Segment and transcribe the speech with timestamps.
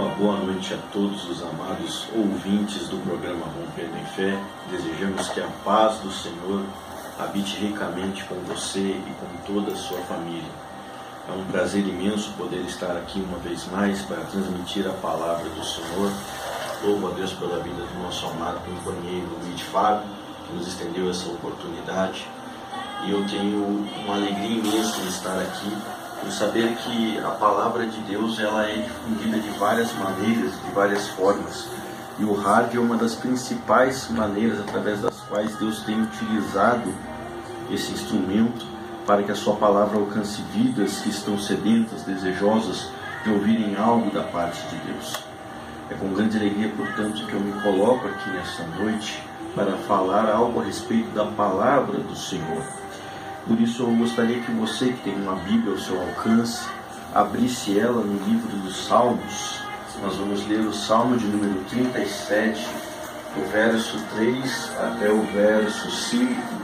[0.00, 4.42] Uma boa noite a todos os amados ouvintes do programa Rompendo em Fé.
[4.70, 6.64] Desejamos que a paz do Senhor
[7.18, 10.50] habite ricamente com você e com toda a sua família.
[11.28, 15.62] É um prazer imenso poder estar aqui uma vez mais para transmitir a palavra do
[15.62, 16.10] Senhor.
[16.82, 20.08] Louvo a Deus pela vida do nosso amado companheiro Luiz Fábio,
[20.46, 22.26] que nos estendeu essa oportunidade.
[23.04, 25.70] E eu tenho uma alegria imensa em estar aqui
[26.20, 31.08] por saber que a palavra de Deus ela é difundida de várias maneiras, de várias
[31.08, 31.68] formas.
[32.18, 36.92] E o rádio é uma das principais maneiras através das quais Deus tem utilizado
[37.70, 38.66] esse instrumento
[39.06, 42.88] para que a sua palavra alcance vidas que estão sedentas, desejosas
[43.24, 45.14] de ouvirem algo da parte de Deus.
[45.90, 49.22] É com grande alegria, portanto, que eu me coloco aqui nesta noite
[49.54, 52.79] para falar algo a respeito da palavra do Senhor.
[53.46, 56.68] Por isso eu gostaria que você que tem uma Bíblia ao seu alcance,
[57.14, 59.60] abrisse ela no livro dos Salmos.
[60.02, 62.66] Nós vamos ler o Salmo de número 37,
[63.34, 66.60] do verso 3 até o verso 5.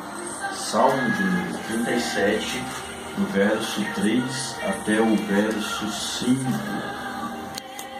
[0.55, 2.63] Salmo de número 37,
[3.17, 6.41] do verso 3 até o verso 5.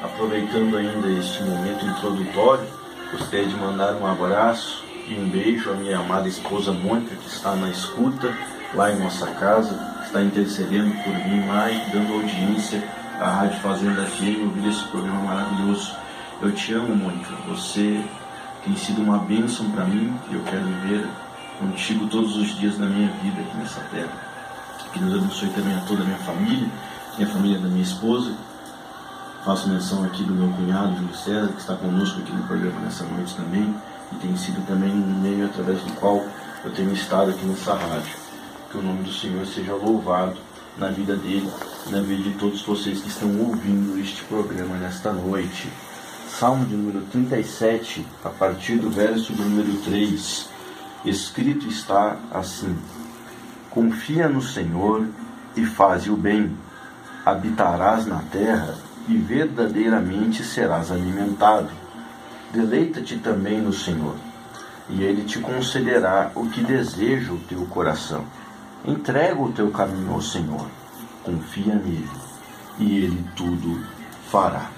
[0.03, 2.67] Aproveitando ainda este momento introdutório,
[3.11, 7.55] gostaria de mandar um abraço e um beijo à minha amada esposa Mônica, que está
[7.55, 8.35] na escuta
[8.77, 9.75] lá em nossa casa,
[10.05, 12.87] está intercedendo por mim lá e dando audiência
[13.19, 15.97] à Rádio Fazenda FM, ouvir esse programa maravilhoso.
[16.43, 17.35] Eu te amo, Mônica.
[17.49, 18.05] Você
[18.63, 21.09] tem sido uma bênção para mim e eu quero viver
[21.59, 24.13] contigo todos os dias da minha vida aqui nessa terra.
[24.93, 26.69] Que Deus abençoe também a toda a minha família,
[27.19, 28.35] e a família da minha esposa.
[29.43, 33.05] Faço menção aqui do meu cunhado, Júlio César, que está conosco aqui no programa nessa
[33.05, 33.75] noite também,
[34.13, 36.23] e tem sido também um meio através do qual
[36.63, 38.26] eu tenho estado aqui nessa rádio
[38.71, 40.37] que o nome do Senhor seja louvado
[40.77, 41.51] na vida dele,
[41.91, 45.69] na vida de todos vocês que estão ouvindo este programa nesta noite.
[46.29, 50.49] Salmo de número 37, a partir do verso número 3,
[51.05, 52.77] escrito está assim:
[53.71, 55.07] Confia no Senhor
[55.57, 56.57] e faze o bem,
[57.25, 58.75] habitarás na terra
[59.09, 61.71] e verdadeiramente serás alimentado.
[62.53, 64.17] Deleita-te também no Senhor,
[64.89, 68.25] e ele te concederá o que deseja o teu coração.
[68.87, 70.65] Entrega o teu caminho ao Senhor,
[71.25, 72.09] confia nele,
[72.79, 73.85] e ele tudo
[74.31, 74.71] fará.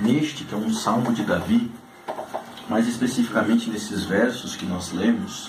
[0.00, 1.70] Neste, que é um salmo de Davi,
[2.68, 5.48] mais especificamente nesses versos que nós lemos,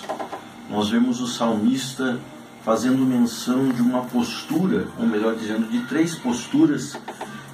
[0.70, 2.20] nós vemos o salmista
[2.64, 6.96] fazendo menção de uma postura, ou melhor dizendo, de três posturas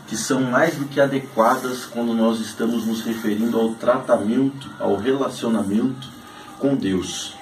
[0.07, 6.07] que são mais do que adequadas quando nós estamos nos referindo ao tratamento, ao relacionamento
[6.59, 7.36] com Deus.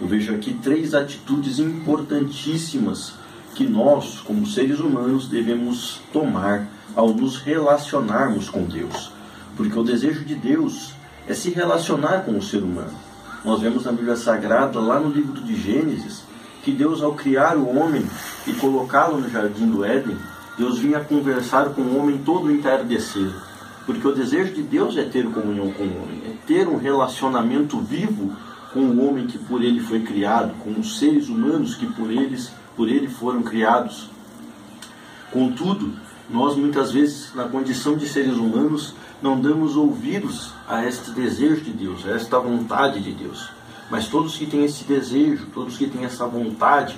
[0.00, 3.14] Eu vejo aqui três atitudes importantíssimas
[3.54, 6.66] que nós, como seres humanos, devemos tomar
[6.96, 9.12] ao nos relacionarmos com Deus.
[9.56, 10.94] Porque o desejo de Deus
[11.28, 12.94] é se relacionar com o ser humano.
[13.44, 16.22] Nós vemos na Bíblia Sagrada, lá no livro de Gênesis,
[16.62, 18.06] que Deus, ao criar o homem
[18.46, 20.16] e colocá-lo no jardim do Éden,
[20.56, 23.30] Deus vinha conversar com o homem todo o entardecer.
[23.86, 27.78] Porque o desejo de Deus é ter comunhão com o homem, é ter um relacionamento
[27.80, 28.32] vivo
[28.72, 32.52] com o homem que por ele foi criado, com os seres humanos que por eles,
[32.76, 34.08] por ele foram criados.
[35.32, 35.92] Contudo,
[36.28, 41.72] nós muitas vezes, na condição de seres humanos, não damos ouvidos a este desejo de
[41.72, 43.50] Deus, a esta vontade de Deus.
[43.90, 46.96] Mas todos que têm esse desejo, todos que têm essa vontade,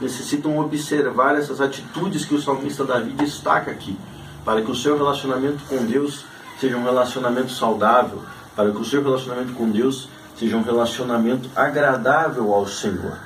[0.00, 3.96] necessitam observar essas atitudes que o salmista Davi destaca aqui,
[4.44, 6.24] para que o seu relacionamento com Deus
[6.58, 8.22] seja um relacionamento saudável,
[8.56, 10.08] para que o seu relacionamento com Deus
[10.40, 13.18] seja um relacionamento agradável ao Senhor.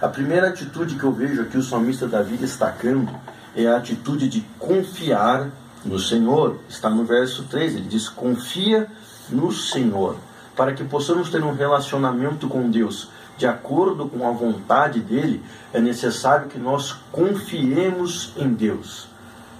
[0.00, 3.10] A primeira atitude que eu vejo aqui o salmista Davi destacando
[3.56, 5.50] é a atitude de confiar
[5.84, 6.60] no Senhor.
[6.68, 8.86] Está no verso 3, ele diz: Confia
[9.28, 10.16] no Senhor.
[10.54, 15.42] Para que possamos ter um relacionamento com Deus de acordo com a vontade dele,
[15.72, 19.08] é necessário que nós confiemos em Deus.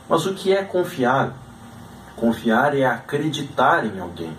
[0.09, 1.33] Mas o que é confiar?
[2.15, 4.33] Confiar é acreditar em alguém.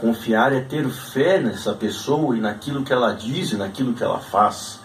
[0.00, 4.18] Confiar é ter fé nessa pessoa e naquilo que ela diz e naquilo que ela
[4.18, 4.80] faz.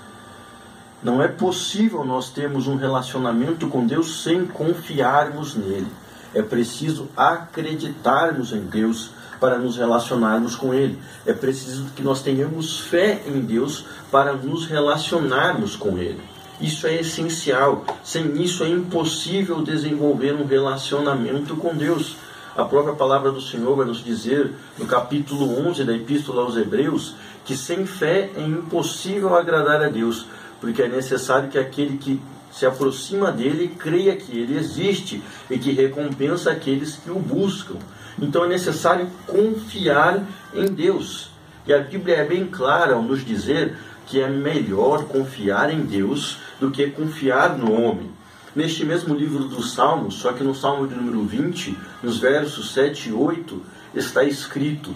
[1.01, 5.87] Não é possível nós termos um relacionamento com Deus sem confiarmos nele.
[6.33, 10.99] É preciso acreditarmos em Deus para nos relacionarmos com Ele.
[11.25, 16.21] É preciso que nós tenhamos fé em Deus para nos relacionarmos com Ele.
[16.59, 17.85] Isso é essencial.
[18.03, 22.17] Sem isso é impossível desenvolver um relacionamento com Deus.
[22.55, 27.13] A própria palavra do Senhor vai nos dizer, no capítulo 11 da Epístola aos Hebreus,
[27.43, 30.25] que sem fé é impossível agradar a Deus,
[30.61, 32.21] porque é necessário que aquele que
[32.55, 37.75] se aproxima dele, creia que ele existe e que recompensa aqueles que o buscam.
[38.17, 40.23] Então é necessário confiar
[40.53, 41.31] em Deus.
[41.67, 43.75] E a Bíblia é bem clara ao nos dizer
[44.07, 48.09] que é melhor confiar em Deus do que confiar no homem.
[48.55, 53.09] Neste mesmo livro dos Salmos, só que no Salmo de número 20, nos versos 7
[53.09, 53.61] e 8,
[53.93, 54.95] está escrito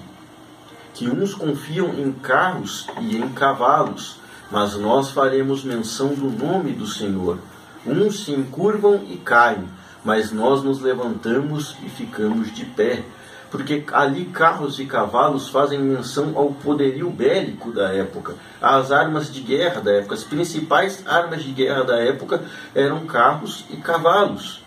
[0.93, 4.15] que uns confiam em carros e em cavalos,
[4.49, 7.37] mas nós faremos menção do nome do Senhor.
[7.85, 9.67] Uns se encurvam e caem,
[10.05, 13.03] mas nós nos levantamos e ficamos de pé
[13.51, 19.41] porque ali carros e cavalos fazem menção ao poderio bélico da época, às armas de
[19.41, 20.15] guerra da época.
[20.15, 22.43] As principais armas de guerra da época
[22.75, 24.63] eram carros e cavalos.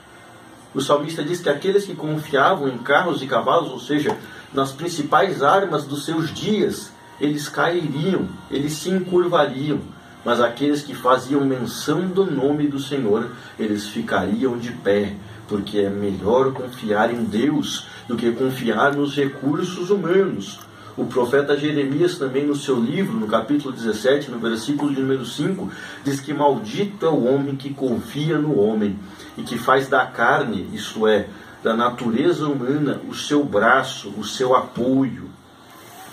[0.75, 4.17] O salmista diz que aqueles que confiavam em carros e cavalos, ou seja,
[4.53, 6.91] nas principais armas dos seus dias,
[7.21, 9.81] eles cairiam, eles se encurvariam.
[10.25, 15.15] Mas aqueles que faziam menção do nome do Senhor, eles ficariam de pé,
[15.49, 20.61] porque é melhor confiar em Deus do que confiar nos recursos humanos.
[20.97, 25.71] O profeta Jeremias, também no seu livro, no capítulo 17, no versículo de número 5,
[26.05, 28.99] diz que maldito é o homem que confia no homem
[29.39, 31.29] e que faz da carne, isto é,
[31.63, 35.31] da natureza humana, o seu braço, o seu apoio.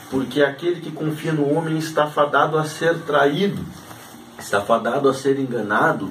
[0.09, 3.61] Porque aquele que confia no homem está fadado a ser traído,
[4.37, 6.09] está fadado a ser enganado,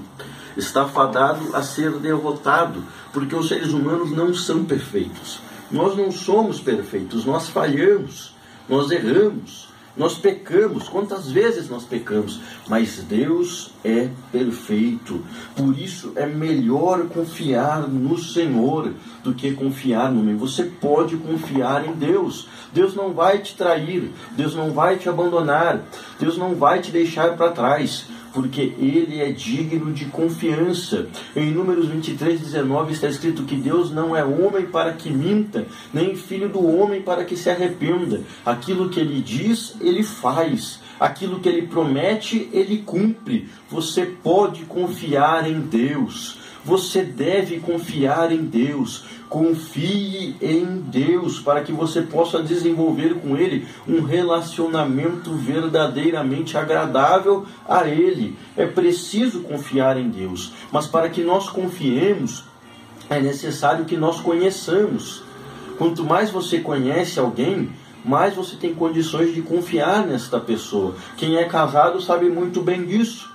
[0.59, 2.85] está fadado a ser derrotado,
[3.15, 5.41] porque os seres humanos não são perfeitos.
[5.71, 8.35] Nós não somos perfeitos, nós falhamos,
[8.69, 9.69] nós erramos,
[9.99, 10.89] nós pecamos.
[10.89, 12.41] Quantas vezes nós pecamos?
[12.69, 15.25] Mas Deus é perfeito.
[15.57, 18.93] Por isso é melhor confiar no Senhor
[19.25, 20.37] do que confiar no homem.
[20.37, 22.49] Você pode confiar em Deus.
[22.73, 25.83] Deus não vai te trair, Deus não vai te abandonar,
[26.21, 31.09] Deus não vai te deixar para trás porque ele é digno de confiança.
[31.35, 36.17] Em Números 23, 19 está escrito que Deus não é homem para que minta, nem
[36.17, 38.23] filho do homem para que se arrependa.
[38.45, 40.81] Aquilo que ele diz, ele faz.
[40.99, 43.49] Aquilo que ele promete, ele cumpre.
[43.71, 46.39] Você pode confiar em Deus.
[46.69, 49.03] Você deve confiar em Deus.
[49.27, 57.89] Confie em Deus para que você possa desenvolver com Ele um relacionamento verdadeiramente agradável a
[57.89, 58.37] Ele.
[58.55, 62.45] É preciso confiar em Deus, mas para que nós confiemos,
[63.09, 65.23] é necessário que nós conheçamos.
[65.79, 67.71] Quanto mais você conhece alguém,
[68.05, 70.95] mais você tem condições de confiar nesta pessoa.
[71.17, 73.28] Quem é casado sabe muito bem disso.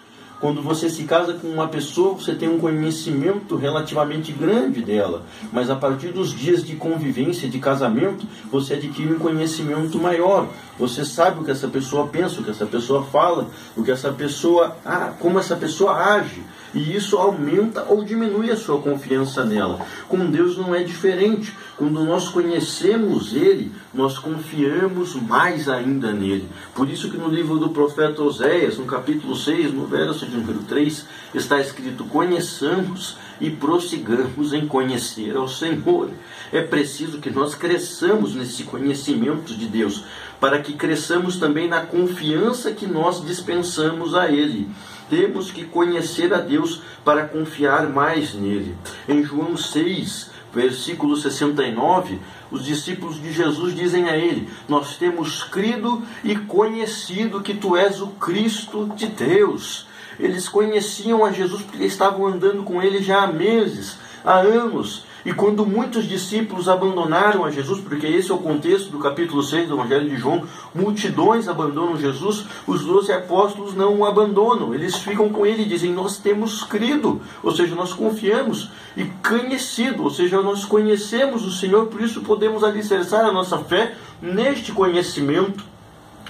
[0.43, 5.23] Quando você se casa com uma pessoa, você tem um conhecimento relativamente grande dela,
[5.53, 10.49] mas a partir dos dias de convivência, de casamento, você adquire um conhecimento maior.
[10.77, 13.47] Você sabe o que essa pessoa pensa, o que essa pessoa fala,
[13.77, 16.43] o que essa pessoa, ah, como essa pessoa age.
[16.73, 19.79] E isso aumenta ou diminui a sua confiança nela.
[20.09, 21.53] Com Deus não é diferente.
[21.77, 26.47] Quando nós conhecemos Ele, nós confiamos mais ainda nele.
[26.73, 30.59] Por isso que no livro do profeta Oséias, no capítulo 6, no verso de número
[30.63, 36.09] 3, está escrito: Conheçamos e prossigamos em conhecer ao Senhor.
[36.51, 40.05] É preciso que nós cresçamos nesse conhecimento de Deus,
[40.39, 44.69] para que cresçamos também na confiança que nós dispensamos a Ele
[45.09, 48.75] temos que conhecer a Deus para confiar mais nele.
[49.07, 52.19] Em João 6, versículo 69,
[52.51, 58.01] os discípulos de Jesus dizem a ele: Nós temos crido e conhecido que tu és
[58.01, 59.87] o Cristo de Deus.
[60.19, 65.05] Eles conheciam a Jesus porque estavam andando com ele já há meses, há anos.
[65.25, 69.69] E quando muitos discípulos abandonaram a Jesus, porque esse é o contexto do capítulo 6
[69.69, 70.43] do Evangelho de João,
[70.75, 75.93] multidões abandonam Jesus, os doze apóstolos não o abandonam, eles ficam com ele e dizem:
[75.93, 81.87] Nós temos crido, ou seja, nós confiamos, e conhecido, ou seja, nós conhecemos o Senhor,
[81.87, 85.72] por isso podemos alicerçar a nossa fé neste conhecimento.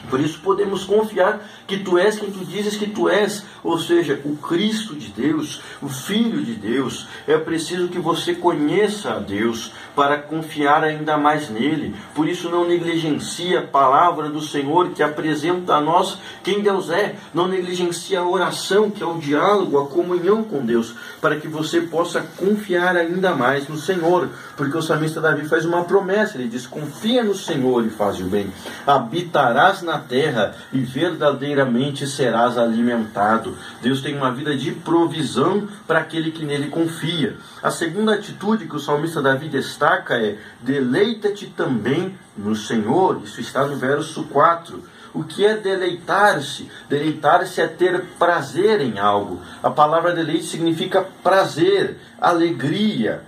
[0.10, 4.20] Por isso podemos confiar que tu és quem tu dizes que tu és, ou seja,
[4.26, 7.08] o Cristo de Deus, o Filho de Deus.
[7.28, 11.96] É preciso que você conheça a Deus para confiar ainda mais nele.
[12.14, 17.16] Por isso não negligencie a palavra do Senhor que apresenta a nós quem Deus é.
[17.34, 21.82] Não negligencie a oração, que é o diálogo, a comunhão com Deus, para que você
[21.82, 24.30] possa confiar ainda mais no Senhor.
[24.58, 28.26] Porque o salmista Davi faz uma promessa, ele diz: "Confia no Senhor e faz o
[28.26, 28.52] bem.
[28.86, 33.58] Habitarás na terra e verdadeiramente verdadeiramente serás alimentado.
[33.82, 37.38] Deus tem uma vida de provisão para aquele que nele confia.
[37.62, 43.22] A segunda atitude que o salmista Davi destaca é: deleita-te também no Senhor.
[43.24, 44.84] Isso está no verso 4.
[45.14, 46.70] O que é deleitar-se?
[46.90, 49.42] Deleitar-se é ter prazer em algo.
[49.62, 53.22] A palavra deleite significa prazer, alegria,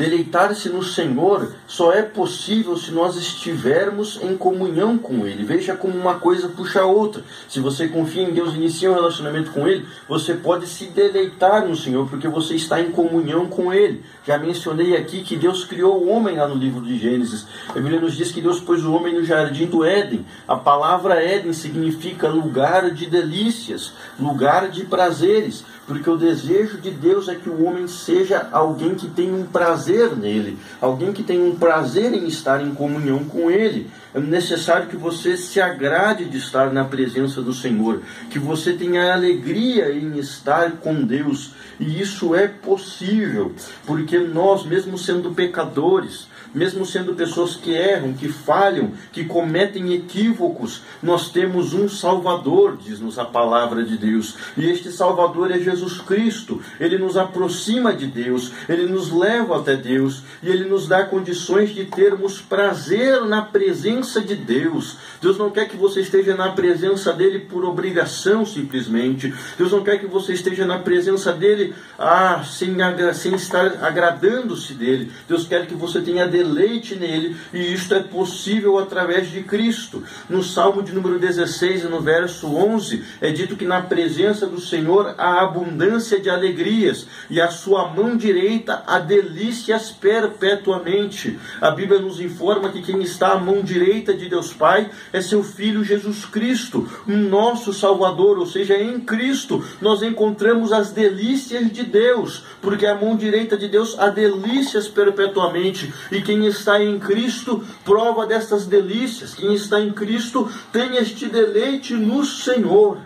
[0.00, 5.44] Deleitar-se no Senhor só é possível se nós estivermos em comunhão com Ele.
[5.44, 7.22] Veja como uma coisa puxa a outra.
[7.46, 11.68] Se você confia em Deus e inicia um relacionamento com Ele, você pode se deleitar
[11.68, 14.02] no Senhor, porque você está em comunhão com Ele.
[14.26, 17.46] Já mencionei aqui que Deus criou o homem lá no livro de Gênesis.
[17.68, 20.24] A Bíblia nos diz que Deus pôs o homem no jardim do Éden.
[20.48, 27.28] A palavra Éden significa lugar de delícias, lugar de prazeres porque o desejo de Deus
[27.28, 31.56] é que o homem seja alguém que tem um prazer nele, alguém que tem um
[31.56, 33.90] prazer em estar em comunhão com ele.
[34.14, 39.12] É necessário que você se agrade de estar na presença do Senhor, que você tenha
[39.12, 43.52] alegria em estar com Deus, e isso é possível,
[43.84, 50.82] porque nós, mesmo sendo pecadores, mesmo sendo pessoas que erram, que falham, que cometem equívocos,
[51.02, 54.36] nós temos um Salvador, diz-nos a palavra de Deus.
[54.56, 56.60] E este Salvador é Jesus Cristo.
[56.78, 61.70] Ele nos aproxima de Deus, ele nos leva até Deus e ele nos dá condições
[61.70, 64.98] de termos prazer na presença de Deus.
[65.20, 69.32] Deus não quer que você esteja na presença dele por obrigação simplesmente.
[69.56, 72.76] Deus não quer que você esteja na presença dele ah, sem,
[73.14, 75.10] sem estar agradando-se dele.
[75.28, 80.02] Deus quer que você tenha deleite nele, e isto é possível através de Cristo.
[80.28, 85.14] No Salmo de número 16, no verso 11, é dito que na presença do Senhor
[85.18, 91.38] há abundância de alegrias, e a sua mão direita há delícias perpetuamente.
[91.60, 95.42] A Bíblia nos informa que quem está à mão direita de Deus Pai é seu
[95.42, 102.42] Filho Jesus Cristo, nosso Salvador, ou seja, em Cristo nós encontramos as delícias de Deus,
[102.62, 108.24] porque a mão direita de Deus há delícias perpetuamente, e quem está em Cristo prova
[108.24, 109.34] destas delícias.
[109.34, 112.98] Quem está em Cristo tem este deleite no Senhor.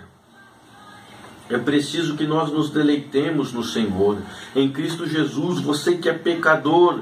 [1.48, 4.18] É preciso que nós nos deleitemos no Senhor.
[4.54, 7.00] Em Cristo Jesus, você que é pecador,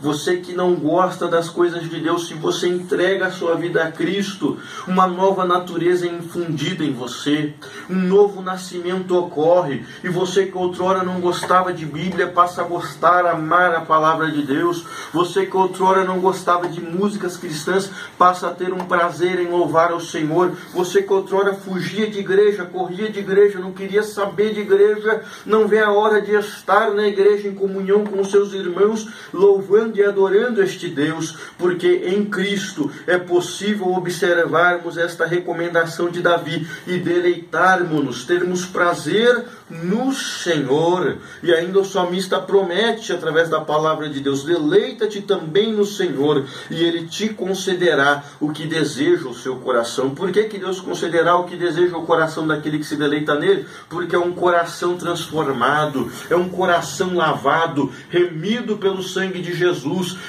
[0.00, 3.90] você que não gosta das coisas de Deus, se você entrega a sua vida a
[3.90, 7.54] Cristo, uma nova natureza é infundida em você,
[7.88, 13.26] um novo nascimento ocorre, e você que outrora não gostava de Bíblia passa a gostar,
[13.26, 18.54] amar a palavra de Deus, você que outrora não gostava de músicas cristãs passa a
[18.54, 23.20] ter um prazer em louvar ao Senhor, você que outrora fugia de igreja, corria de
[23.20, 27.54] igreja, não queria saber de igreja, não vê a hora de estar na igreja em
[27.54, 33.18] comunhão com os seus irmãos, louvando louvando e adorando este Deus, porque em Cristo é
[33.18, 41.18] possível observarmos esta recomendação de Davi e deleitarmos-nos, termos prazer no Senhor.
[41.42, 46.82] E ainda o salmista promete, através da palavra de Deus: deleita-te também no Senhor, e
[46.82, 50.10] Ele te concederá o que deseja o seu coração.
[50.10, 53.66] Por que, que Deus concederá o que deseja o coração daquele que se deleita nele?
[53.88, 59.75] Porque é um coração transformado, é um coração lavado, remido pelo sangue de Jesus,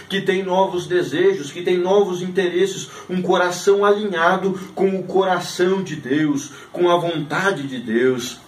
[0.09, 5.95] que tem novos desejos, que tem novos interesses, um coração alinhado com o coração de
[5.95, 8.39] Deus, com a vontade de Deus.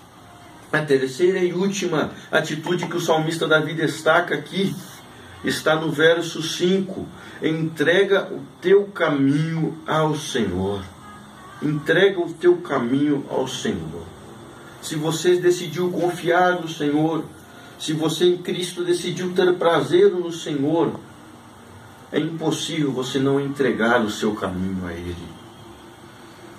[0.72, 4.76] A terceira e última atitude que o salmista Davi destaca aqui
[5.44, 7.06] está no verso 5:
[7.42, 10.84] entrega o teu caminho ao Senhor.
[11.62, 14.04] Entrega o teu caminho ao Senhor.
[14.82, 17.26] Se você decidiu confiar no Senhor,
[17.80, 21.00] se você em Cristo decidiu ter prazer no Senhor,
[22.12, 25.40] é impossível você não entregar o seu caminho a Ele.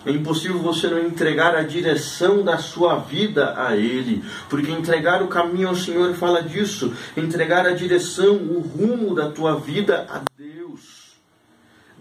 [0.06, 5.28] É impossível você não entregar a direção da sua vida a Ele, porque entregar o
[5.28, 11.10] caminho ao Senhor fala disso, entregar a direção, o rumo da tua vida a Deus.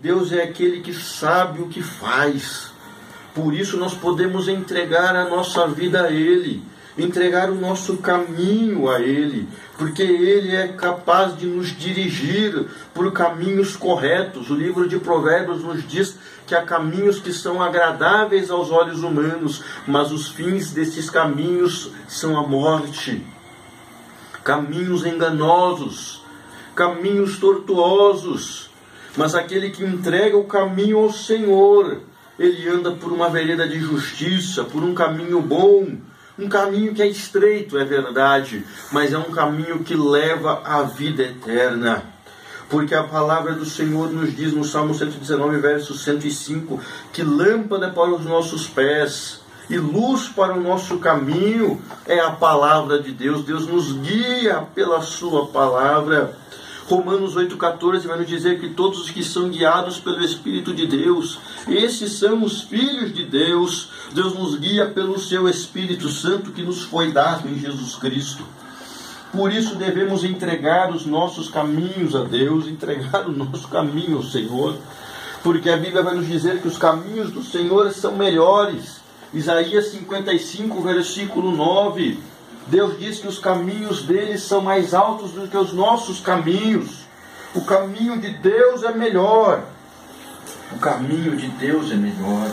[0.02, 2.72] Deus é aquele que sabe o que faz,
[3.36, 6.64] por isso nós podemos entregar a nossa vida a Ele
[7.04, 13.76] entregar o nosso caminho a Ele, porque Ele é capaz de nos dirigir por caminhos
[13.76, 14.50] corretos.
[14.50, 19.64] O livro de Provérbios nos diz que há caminhos que são agradáveis aos olhos humanos,
[19.88, 23.24] mas os fins desses caminhos são a morte.
[24.44, 26.24] Caminhos enganosos,
[26.76, 28.70] caminhos tortuosos,
[29.16, 32.02] mas aquele que entrega o caminho ao Senhor,
[32.40, 35.98] ele anda por uma vereda de justiça, por um caminho bom,
[36.40, 41.24] um caminho que é estreito, é verdade, mas é um caminho que leva à vida
[41.24, 42.04] eterna.
[42.70, 46.80] Porque a palavra do Senhor nos diz no Salmo 119, verso 105,
[47.12, 53.02] que lâmpada para os nossos pés e luz para o nosso caminho é a palavra
[53.02, 53.44] de Deus.
[53.44, 56.38] Deus nos guia pela Sua palavra.
[56.90, 61.38] Romanos 8,14 vai nos dizer que todos os que são guiados pelo Espírito de Deus,
[61.68, 63.90] esses são os filhos de Deus.
[64.12, 68.44] Deus nos guia pelo seu Espírito Santo que nos foi dado em Jesus Cristo.
[69.32, 74.76] Por isso devemos entregar os nossos caminhos a Deus, entregar o nosso caminho ao Senhor,
[75.44, 79.00] porque a Bíblia vai nos dizer que os caminhos do Senhor são melhores.
[79.32, 82.18] Isaías 55, versículo 9.
[82.70, 87.00] Deus diz que os caminhos deles são mais altos do que os nossos caminhos.
[87.56, 89.64] O caminho de Deus é melhor.
[90.72, 92.52] O caminho de Deus é melhor.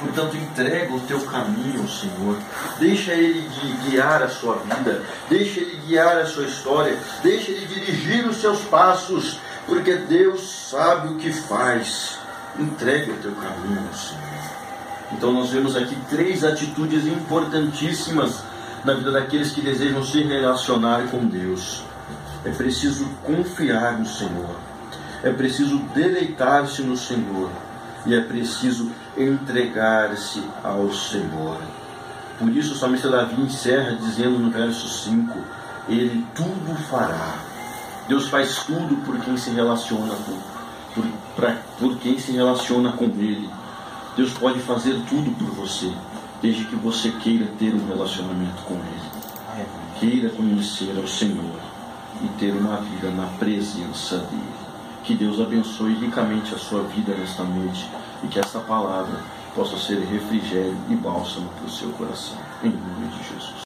[0.00, 2.36] Portanto, entrega o teu caminho ao Senhor.
[2.80, 3.48] Deixa Ele
[3.84, 5.04] guiar a sua vida.
[5.28, 6.98] Deixa Ele guiar a sua história.
[7.22, 9.38] Deixa Ele dirigir os seus passos.
[9.64, 12.18] Porque Deus sabe o que faz.
[12.58, 14.22] Entrega o teu caminho ao Senhor.
[15.12, 18.42] Então, nós vemos aqui três atitudes importantíssimas
[18.84, 21.84] na vida daqueles que desejam se relacionar com Deus.
[22.44, 24.56] É preciso confiar no Senhor,
[25.22, 27.50] é preciso deleitar-se no Senhor
[28.04, 31.58] e é preciso entregar-se ao Senhor.
[32.38, 35.38] Por isso o salmista Davi encerra dizendo no verso 5:
[35.88, 37.36] Ele tudo fará.
[38.08, 40.36] Deus faz tudo por quem se relaciona com,
[40.94, 41.04] por,
[41.36, 43.48] pra, por quem se relaciona com Ele.
[44.16, 45.92] Deus pode fazer tudo por você
[46.42, 49.66] desde que você queira ter um relacionamento com Ele,
[50.00, 51.60] queira conhecer ao Senhor
[52.20, 54.62] e ter uma vida na presença dEle.
[55.04, 57.88] Que Deus abençoe ricamente a sua vida nesta noite
[58.24, 59.20] e que essa palavra
[59.54, 62.38] possa ser refrigério e bálsamo para o seu coração.
[62.62, 63.54] Em nome de Jesus.